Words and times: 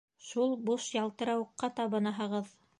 Шул 0.27 0.55
буш 0.69 0.87
ялтырауыҡҡа 0.97 1.73
табынаһығыҙ! 1.83 2.55